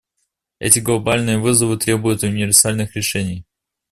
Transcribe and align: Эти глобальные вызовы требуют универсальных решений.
Эти 0.57 0.79
глобальные 0.79 1.37
вызовы 1.37 1.77
требуют 1.77 2.23
универсальных 2.23 2.95
решений. 2.95 3.45